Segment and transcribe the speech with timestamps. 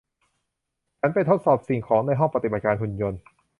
[0.99, 3.19] ฉันไปทดสอบสิ่งของในห้องปฏิบัติการหุ่นยนต์